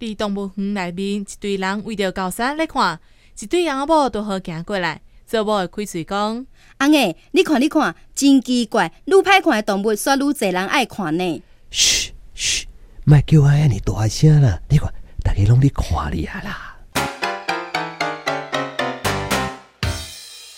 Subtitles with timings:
[0.00, 2.98] 伫动物园内面，一堆人围着高山咧看，
[3.38, 6.46] 一堆阿婆都好行过来，做某诶开嘴讲：
[6.78, 11.42] 阿爷，你看你看，真奇怪，愈歹看的动物，煞愈侪人爱看呢。
[11.70, 12.66] 嘘嘘，
[13.04, 14.58] 莫叫我安尼大声啦！
[14.70, 14.90] 你看，
[15.22, 16.69] 大家拢咧看你啊啦。